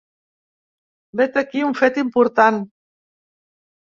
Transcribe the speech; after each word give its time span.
Vet 1.21 1.37
aquí 1.43 1.63
un 1.67 1.77
fet 1.81 2.01
important. 2.05 2.61